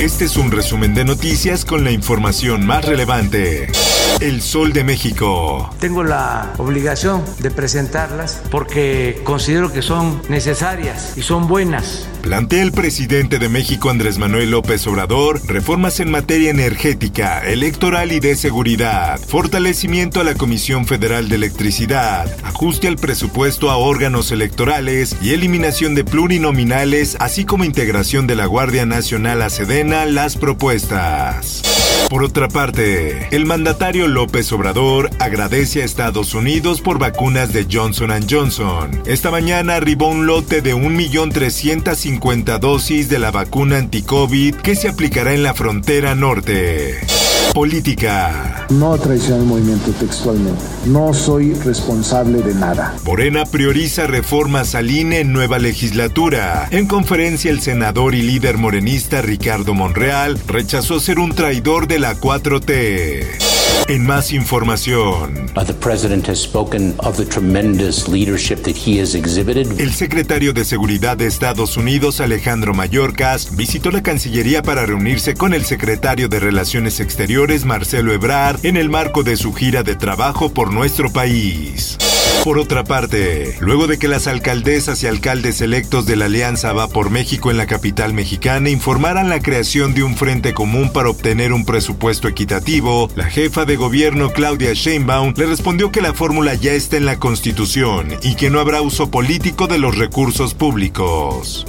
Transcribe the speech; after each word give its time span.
Este 0.00 0.24
es 0.24 0.38
un 0.38 0.50
resumen 0.50 0.94
de 0.94 1.04
noticias 1.04 1.66
con 1.66 1.84
la 1.84 1.90
información 1.90 2.64
más 2.64 2.86
relevante. 2.86 3.70
El 4.20 4.40
Sol 4.40 4.72
de 4.72 4.82
México. 4.82 5.70
Tengo 5.78 6.04
la 6.04 6.54
obligación 6.56 7.22
de 7.38 7.50
presentarlas 7.50 8.40
porque 8.50 9.20
considero 9.24 9.72
que 9.72 9.82
son 9.82 10.22
necesarias 10.30 11.14
y 11.16 11.22
son 11.22 11.48
buenas. 11.48 12.06
Plantea 12.22 12.62
el 12.62 12.72
presidente 12.72 13.38
de 13.38 13.48
México 13.48 13.88
Andrés 13.88 14.18
Manuel 14.18 14.50
López 14.50 14.86
Obrador 14.86 15.40
reformas 15.46 16.00
en 16.00 16.10
materia 16.10 16.50
energética, 16.50 17.40
electoral 17.46 18.12
y 18.12 18.20
de 18.20 18.36
seguridad, 18.36 19.18
fortalecimiento 19.18 20.20
a 20.20 20.24
la 20.24 20.34
Comisión 20.34 20.86
Federal 20.86 21.30
de 21.30 21.36
Electricidad, 21.36 22.26
ajuste 22.44 22.88
al 22.88 22.96
presupuesto 22.96 23.70
a 23.70 23.76
órganos 23.76 24.32
electorales 24.32 25.16
y 25.22 25.30
eliminación 25.30 25.94
de 25.94 26.04
plurinominales, 26.04 27.16
así 27.20 27.46
como 27.46 27.64
integración 27.64 28.26
de 28.26 28.36
la 28.36 28.44
Guardia 28.44 28.84
Nacional 28.84 29.40
a 29.40 29.48
Las 29.90 30.36
propuestas. 30.36 31.62
Por 32.08 32.22
otra 32.22 32.46
parte, 32.46 33.26
el 33.32 33.44
mandatario 33.44 34.06
López 34.06 34.52
Obrador 34.52 35.10
agradece 35.18 35.82
a 35.82 35.84
Estados 35.84 36.32
Unidos 36.32 36.80
por 36.80 37.00
vacunas 37.00 37.52
de 37.52 37.66
Johnson 37.70 38.12
Johnson. 38.30 39.02
Esta 39.04 39.32
mañana 39.32 39.74
arribó 39.74 40.08
un 40.08 40.26
lote 40.26 40.62
de 40.62 40.76
1.350.000 40.76 42.60
dosis 42.60 43.08
de 43.08 43.18
la 43.18 43.32
vacuna 43.32 43.78
anti-COVID 43.78 44.54
que 44.54 44.76
se 44.76 44.88
aplicará 44.88 45.34
en 45.34 45.42
la 45.42 45.54
frontera 45.54 46.14
norte. 46.14 47.00
Política. 47.54 48.66
No 48.70 48.96
traicioné 48.96 49.40
el 49.40 49.46
movimiento 49.46 49.90
textualmente. 49.92 50.62
No 50.86 51.12
soy 51.12 51.54
responsable 51.54 52.42
de 52.42 52.54
nada. 52.54 52.94
Morena 53.04 53.44
prioriza 53.44 54.06
reformas 54.06 54.76
al 54.76 54.90
INE 54.90 55.20
en 55.20 55.32
nueva 55.32 55.58
legislatura. 55.58 56.68
En 56.70 56.86
conferencia, 56.86 57.50
el 57.50 57.60
senador 57.60 58.14
y 58.14 58.22
líder 58.22 58.56
morenista 58.56 59.20
Ricardo 59.20 59.74
Monreal 59.74 60.38
rechazó 60.46 61.00
ser 61.00 61.18
un 61.18 61.32
traidor 61.32 61.88
de 61.88 61.98
la 61.98 62.14
4T. 62.14 63.49
En 63.88 64.06
más 64.06 64.32
información. 64.32 65.46
El 69.78 69.92
secretario 69.92 70.52
de 70.52 70.64
Seguridad 70.64 71.16
de 71.16 71.26
Estados 71.26 71.76
Unidos, 71.76 72.20
Alejandro 72.20 72.72
Mayorkas, 72.72 73.56
visitó 73.56 73.90
la 73.90 74.02
Cancillería 74.02 74.62
para 74.62 74.86
reunirse 74.86 75.34
con 75.34 75.54
el 75.54 75.64
secretario 75.64 76.28
de 76.28 76.38
Relaciones 76.38 77.00
Exteriores, 77.00 77.64
Marcelo 77.64 78.12
Ebrard, 78.12 78.64
en 78.64 78.76
el 78.76 78.90
marco 78.90 79.22
de 79.24 79.36
su 79.36 79.52
gira 79.52 79.82
de 79.82 79.96
trabajo 79.96 80.50
por 80.50 80.72
nuestro 80.72 81.10
país. 81.10 81.98
Por 82.44 82.58
otra 82.58 82.84
parte, 82.84 83.54
luego 83.60 83.86
de 83.86 83.98
que 83.98 84.08
las 84.08 84.26
alcaldesas 84.26 85.02
y 85.02 85.06
alcaldes 85.06 85.60
electos 85.60 86.06
de 86.06 86.16
la 86.16 86.24
Alianza 86.24 86.72
Va 86.72 86.88
por 86.88 87.10
México 87.10 87.50
en 87.50 87.58
la 87.58 87.66
capital 87.66 88.14
mexicana 88.14 88.70
informaran 88.70 89.28
la 89.28 89.40
creación 89.40 89.92
de 89.92 90.04
un 90.04 90.16
frente 90.16 90.54
común 90.54 90.90
para 90.90 91.10
obtener 91.10 91.52
un 91.52 91.66
presupuesto 91.66 92.28
equitativo, 92.28 93.10
la 93.14 93.26
jefa 93.26 93.59
de 93.64 93.76
gobierno 93.76 94.30
Claudia 94.30 94.72
Sheinbaum 94.72 95.34
le 95.36 95.46
respondió 95.46 95.90
que 95.92 96.00
la 96.00 96.14
fórmula 96.14 96.54
ya 96.54 96.72
está 96.72 96.96
en 96.96 97.04
la 97.04 97.18
Constitución 97.18 98.08
y 98.22 98.34
que 98.34 98.50
no 98.50 98.60
habrá 98.60 98.80
uso 98.80 99.10
político 99.10 99.66
de 99.66 99.78
los 99.78 99.98
recursos 99.98 100.54
públicos. 100.54 101.66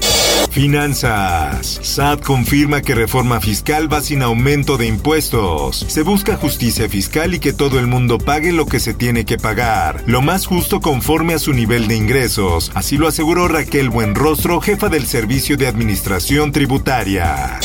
Finanzas. 0.50 1.79
SAT 1.81 2.22
confirma 2.22 2.81
que 2.81 2.96
reforma 2.96 3.40
fiscal 3.40 3.91
va 3.91 4.02
sin 4.02 4.22
aumento 4.22 4.78
de 4.78 4.88
impuestos. 4.88 5.85
Se 5.88 6.02
busca 6.02 6.35
justicia 6.35 6.90
fiscal 6.90 7.34
y 7.34 7.40
que 7.40 7.53
todo 7.53 7.79
el 7.79 7.88
mundo 7.88 8.18
pague 8.18 8.52
lo 8.52 8.66
que 8.66 8.79
se 8.79 8.94
tiene 8.94 9.24
que 9.25 9.38
pagar, 9.38 10.03
lo 10.07 10.22
más 10.22 10.46
justo 10.46 10.81
conforme 10.81 11.34
a 11.34 11.40
su 11.40 11.53
nivel 11.53 11.88
de 11.88 11.96
ingresos. 11.96 12.72
Así 12.74 12.97
lo 12.97 13.07
aseguró 13.07 13.47
Raquel 13.47 13.90
Buenrostro, 13.90 14.59
jefa 14.59 14.90
del 14.90 15.06
Servicio 15.06 15.57
de 15.57 15.68
Administración 15.68 16.52
Tributaria. 16.52 17.59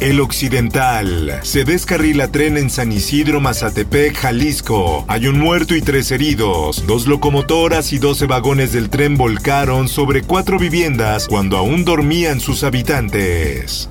El 0.00 0.20
Occidental. 0.20 1.40
Se 1.42 1.64
descarrila 1.64 2.28
tren 2.28 2.56
en 2.56 2.70
San 2.70 2.90
Isidro, 2.90 3.40
Mazatepec, 3.40 4.16
Jalisco. 4.16 5.04
Hay 5.06 5.28
un 5.28 5.38
muerto 5.38 5.76
y 5.76 5.82
tres 5.82 6.10
heridos. 6.10 6.84
Dos 6.86 7.06
locomotoras 7.06 7.92
y 7.92 7.98
doce 7.98 8.26
vagones 8.26 8.72
del 8.72 8.90
tren 8.90 9.16
volcaron 9.16 9.86
sobre 9.86 10.22
cuatro 10.22 10.58
viviendas 10.58 11.28
cuando 11.28 11.56
aún 11.56 11.84
dormían 11.84 12.21
sus 12.40 12.62
habitantes. 12.62 13.88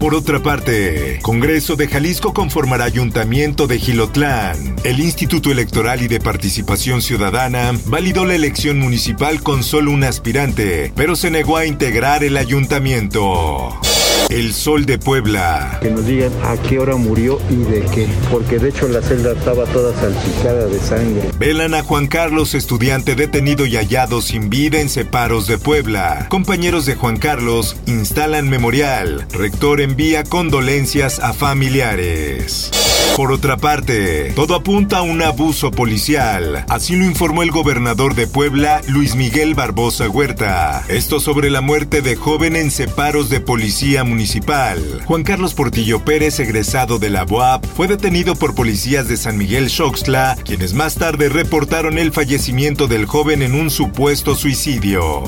Por 0.00 0.14
otra 0.14 0.42
parte, 0.42 1.18
Congreso 1.22 1.76
de 1.76 1.86
Jalisco 1.88 2.32
conformará 2.32 2.84
Ayuntamiento 2.84 3.66
de 3.66 3.78
Gilotlán. 3.78 4.76
El 4.84 5.00
Instituto 5.00 5.50
Electoral 5.50 6.02
y 6.02 6.08
de 6.08 6.20
Participación 6.20 7.02
Ciudadana 7.02 7.72
validó 7.86 8.24
la 8.24 8.34
elección 8.34 8.78
municipal 8.78 9.42
con 9.42 9.62
solo 9.62 9.90
un 9.90 10.04
aspirante, 10.04 10.92
pero 10.96 11.16
se 11.16 11.30
negó 11.30 11.56
a 11.56 11.66
integrar 11.66 12.24
el 12.24 12.36
ayuntamiento. 12.36 13.78
El 14.30 14.52
Sol 14.52 14.86
de 14.86 14.98
Puebla. 14.98 15.78
Que 15.80 15.90
nos 15.90 16.06
digan 16.06 16.32
a 16.42 16.56
qué 16.56 16.78
hora 16.78 16.96
murió 16.96 17.38
y 17.50 17.56
de 17.56 17.82
qué, 17.94 18.08
porque 18.30 18.58
de 18.58 18.70
hecho 18.70 18.88
la 18.88 19.02
celda 19.02 19.32
estaba 19.32 19.64
toda 19.66 19.94
salpicada 19.94 20.66
de 20.66 20.80
sangre. 20.80 21.30
Velan 21.38 21.74
a 21.74 21.82
Juan 21.82 22.06
Carlos, 22.06 22.54
estudiante 22.54 23.14
detenido 23.14 23.66
y 23.66 23.76
hallado 23.76 24.20
sin 24.20 24.50
vida 24.50 24.80
en 24.80 24.88
Separos 24.88 25.46
de 25.46 25.58
Puebla. 25.58 26.26
Compañeros 26.28 26.86
de 26.86 26.94
Juan 26.94 27.16
Carlos 27.18 27.76
instalan 27.86 28.48
memorial. 28.48 29.26
Rector 29.32 29.80
envía 29.80 30.24
condolencias 30.24 31.20
a 31.20 31.32
familiares. 31.32 32.70
Por 33.16 33.30
otra 33.30 33.56
parte, 33.56 34.32
todo 34.34 34.56
apunta 34.56 34.98
a 34.98 35.02
un 35.02 35.22
abuso 35.22 35.70
policial. 35.70 36.64
Así 36.68 36.96
lo 36.96 37.04
informó 37.04 37.44
el 37.44 37.52
gobernador 37.52 38.16
de 38.16 38.26
Puebla, 38.26 38.80
Luis 38.88 39.14
Miguel 39.14 39.54
Barbosa 39.54 40.08
Huerta. 40.08 40.82
Esto 40.88 41.20
sobre 41.20 41.48
la 41.48 41.60
muerte 41.60 42.02
de 42.02 42.16
joven 42.16 42.56
en 42.56 42.72
separos 42.72 43.30
de 43.30 43.38
policía 43.38 44.02
municipal. 44.04 45.02
Juan 45.04 45.22
Carlos 45.22 45.54
Portillo 45.54 46.04
Pérez, 46.04 46.38
egresado 46.40 46.98
de 46.98 47.10
la 47.10 47.24
BOAP, 47.24 47.64
fue 47.64 47.88
detenido 47.88 48.34
por 48.34 48.54
policías 48.54 49.08
de 49.08 49.16
San 49.16 49.36
Miguel 49.36 49.70
Xoxtla, 49.70 50.36
quienes 50.44 50.74
más 50.74 50.96
tarde 50.96 51.28
reportaron 51.28 51.98
el 51.98 52.12
fallecimiento 52.12 52.86
del 52.86 53.06
joven 53.06 53.42
en 53.42 53.54
un 53.54 53.70
supuesto 53.70 54.34
suicidio. 54.34 55.24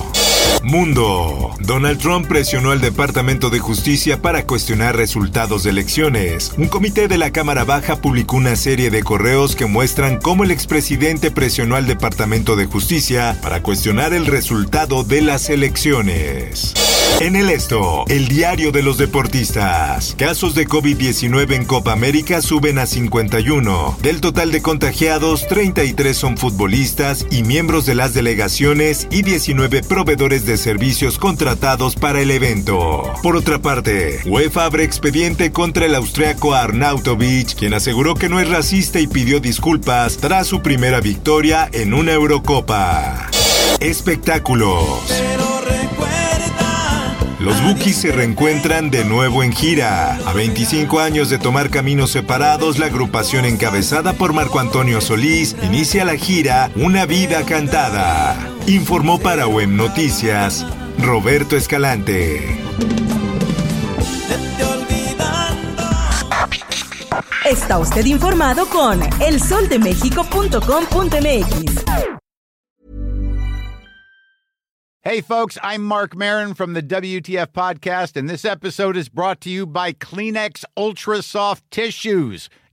Mundo. 0.62 1.54
Donald 1.60 2.00
Trump 2.00 2.26
presionó 2.26 2.70
al 2.72 2.80
Departamento 2.80 3.50
de 3.50 3.58
Justicia 3.58 4.20
para 4.20 4.46
cuestionar 4.46 4.96
resultados 4.96 5.62
de 5.62 5.70
elecciones. 5.70 6.52
Un 6.58 6.68
comité 6.68 7.08
de 7.08 7.18
la 7.18 7.30
Cámara 7.30 7.64
Baja 7.64 7.96
publicó 7.96 8.36
una 8.36 8.56
serie 8.56 8.90
de 8.90 9.02
correos 9.02 9.54
que 9.56 9.66
muestran 9.66 10.18
cómo 10.18 10.44
el 10.44 10.50
expresidente 10.50 11.30
presionó 11.30 11.76
al 11.76 11.86
Departamento 11.86 12.56
de 12.56 12.66
Justicia 12.66 13.38
para 13.42 13.62
cuestionar 13.62 14.12
el 14.12 14.26
resultado 14.26 15.04
de 15.04 15.22
las 15.22 15.48
elecciones. 15.50 16.74
En 17.20 17.34
el 17.34 17.48
esto, 17.48 18.04
el 18.08 18.28
diario 18.28 18.72
de 18.72 18.82
los 18.82 18.98
deportistas. 18.98 20.14
Casos 20.18 20.54
de 20.54 20.68
COVID-19 20.68 21.54
en 21.54 21.64
Copa 21.64 21.92
América 21.92 22.42
suben 22.42 22.78
a 22.78 22.84
51. 22.84 23.96
Del 24.02 24.20
total 24.20 24.52
de 24.52 24.60
contagiados, 24.60 25.48
33 25.48 26.14
son 26.14 26.36
futbolistas 26.36 27.24
y 27.30 27.42
miembros 27.42 27.86
de 27.86 27.94
las 27.94 28.12
delegaciones 28.12 29.08
y 29.10 29.22
19 29.22 29.82
proveedores 29.82 30.35
de 30.44 30.58
servicios 30.58 31.18
contratados 31.18 31.94
para 31.94 32.20
el 32.20 32.30
evento. 32.30 33.14
Por 33.22 33.36
otra 33.36 33.60
parte, 33.60 34.20
UEFA 34.26 34.64
abre 34.64 34.84
expediente 34.84 35.52
contra 35.52 35.86
el 35.86 35.94
austriaco 35.94 36.54
Arnautovic, 36.54 37.54
quien 37.54 37.72
aseguró 37.74 38.14
que 38.14 38.28
no 38.28 38.40
es 38.40 38.48
racista 38.48 39.00
y 39.00 39.06
pidió 39.06 39.40
disculpas 39.40 40.18
tras 40.18 40.48
su 40.48 40.60
primera 40.60 41.00
victoria 41.00 41.68
en 41.72 41.94
una 41.94 42.12
Eurocopa. 42.12 43.30
Espectáculos. 43.80 45.00
Los 47.46 47.62
Bookies 47.62 47.98
se 47.98 48.10
reencuentran 48.10 48.90
de 48.90 49.04
nuevo 49.04 49.44
en 49.44 49.52
gira. 49.52 50.18
A 50.26 50.32
25 50.32 50.98
años 50.98 51.30
de 51.30 51.38
tomar 51.38 51.70
caminos 51.70 52.10
separados, 52.10 52.78
la 52.80 52.86
agrupación 52.86 53.44
encabezada 53.44 54.14
por 54.14 54.32
Marco 54.32 54.58
Antonio 54.58 55.00
Solís 55.00 55.54
inicia 55.62 56.04
la 56.04 56.16
gira 56.16 56.72
Una 56.74 57.06
vida 57.06 57.44
cantada. 57.44 58.55
Informó 58.66 59.20
para 59.20 59.46
WEM 59.46 59.76
Noticias 59.76 60.66
Roberto 60.98 61.56
Escalante. 61.56 62.58
Está 67.44 67.78
usted 67.78 68.06
informado 68.06 68.66
con 68.66 69.00
elsoldemexico.com.mx. 69.20 71.84
Hey, 75.02 75.20
folks, 75.20 75.56
I'm 75.62 75.84
Mark 75.84 76.16
Marin 76.16 76.54
from 76.54 76.72
the 76.72 76.82
WTF 76.82 77.52
Podcast, 77.52 78.16
and 78.16 78.28
this 78.28 78.44
episode 78.44 78.96
is 78.96 79.08
brought 79.08 79.40
to 79.42 79.50
you 79.50 79.64
by 79.64 79.92
Kleenex 79.92 80.64
Ultra 80.76 81.22
Soft 81.22 81.62
Tissues, 81.70 82.48